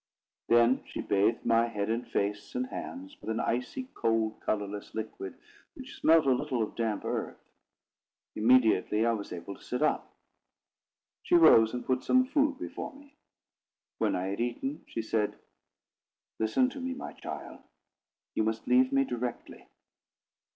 [0.47, 5.37] Then she bathed my head and face and hands in an icy cold, colourless liquid,
[5.75, 7.37] which smelt a little of damp earth.
[8.35, 10.11] Immediately I was able to sit up.
[11.21, 13.13] She rose and put some food before me.
[13.99, 15.37] When I had eaten, she said:
[16.39, 17.59] "Listen to me, my child.
[18.33, 19.67] You must leave me directly!"